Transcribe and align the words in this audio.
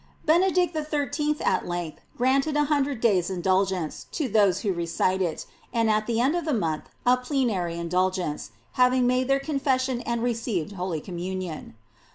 Benedict 0.25 0.75
XIII. 0.75 1.35
at 1.45 1.67
length 1.67 1.99
granted 2.17 2.57
a 2.57 2.63
hundred 2.63 3.01
days, 3.01 3.29
indulgence 3.29 4.07
to 4.13 4.27
those 4.27 4.61
who 4.61 4.73
recite 4.73 5.21
it, 5.21 5.45
and 5.71 5.91
at 5.91 6.07
the 6.07 6.19
end 6.19 6.35
of 6.35 6.43
the 6.43 6.55
month 6.55 6.85
a 7.05 7.17
plenary 7.17 7.77
indulgence, 7.77 8.49
having 8.81 9.05
made 9.05 9.27
their 9.27 9.39
confession 9.39 10.01
and 10.01 10.23
received 10.23 10.71
holy 10.71 11.01
com 11.01 11.17
munion. 11.17 11.73